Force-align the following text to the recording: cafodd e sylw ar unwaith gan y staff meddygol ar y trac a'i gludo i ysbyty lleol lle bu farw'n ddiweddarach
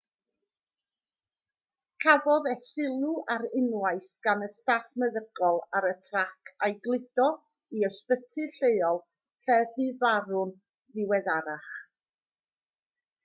cafodd 2.05 2.47
e 2.51 2.53
sylw 2.67 3.11
ar 3.33 3.43
unwaith 3.59 4.07
gan 4.27 4.39
y 4.45 4.47
staff 4.53 4.87
meddygol 5.03 5.61
ar 5.81 5.85
y 5.89 5.91
trac 6.07 6.49
a'i 6.69 6.73
gludo 6.87 7.27
i 7.81 7.85
ysbyty 7.89 8.47
lleol 8.55 8.99
lle 9.49 9.59
bu 9.77 9.87
farw'n 10.01 10.55
ddiweddarach 10.57 11.69